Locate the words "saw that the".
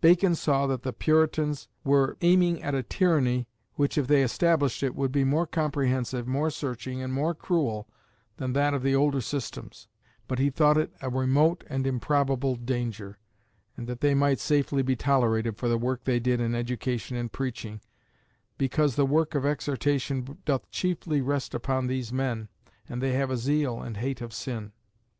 0.36-0.92